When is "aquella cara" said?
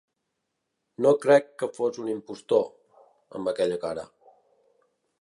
3.55-4.11